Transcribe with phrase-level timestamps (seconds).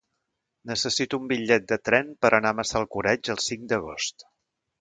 [0.71, 4.27] Necessito un bitllet de tren per anar a Massalcoreig el cinc d'agost.